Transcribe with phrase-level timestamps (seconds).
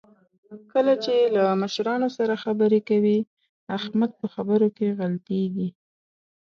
[0.71, 3.19] کله چې له مشرانو سره خبرې کوي،
[3.77, 5.69] احمد په خبرو کې غلطېږي.